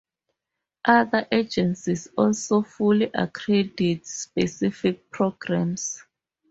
[0.85, 6.01] Other agencies also fully accredit specific programs.